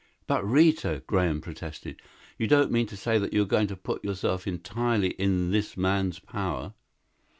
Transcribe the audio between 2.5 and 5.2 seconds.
mean to say that you're going to put yourself entirely